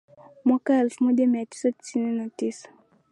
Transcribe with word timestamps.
mwaka 0.45 0.77
elfu 0.79 1.03
moja 1.03 1.27
mia 1.27 1.45
tisa 1.45 1.71
tisini 1.71 2.11
na 2.17 2.29
tisa 2.29 2.69